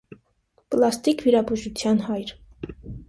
«Պլաստիկ 0.75 1.21
վիրաբուժության 1.27 2.01
հայր»։ 2.07 2.35